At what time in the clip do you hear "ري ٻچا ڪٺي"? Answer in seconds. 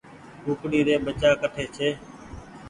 0.87-1.65